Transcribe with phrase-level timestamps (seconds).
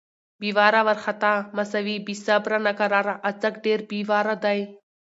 [0.39, 1.33] بې واره، وارختا=
[2.05, 3.13] بې صبره، ناقراره.
[3.29, 4.59] اڅک ډېر بې واره دی.